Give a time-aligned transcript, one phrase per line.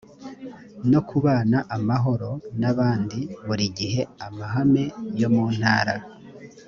[0.91, 4.83] no kubana amahoro n abandi buri gihe amahame
[5.19, 5.95] yomuntara